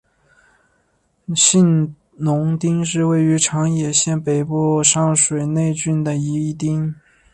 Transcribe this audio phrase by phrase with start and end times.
[1.35, 6.95] 信浓町是位于长野县北部上水内郡的一町。